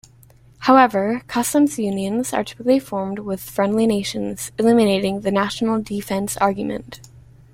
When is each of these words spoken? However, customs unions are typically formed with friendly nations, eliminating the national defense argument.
However, 0.61 1.21
customs 1.27 1.77
unions 1.77 2.33
are 2.33 2.43
typically 2.43 2.79
formed 2.79 3.19
with 3.19 3.39
friendly 3.39 3.85
nations, 3.85 4.51
eliminating 4.57 5.21
the 5.21 5.29
national 5.29 5.79
defense 5.83 6.37
argument. 6.37 7.01